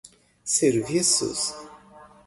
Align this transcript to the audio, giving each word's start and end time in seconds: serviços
serviços 0.47 1.53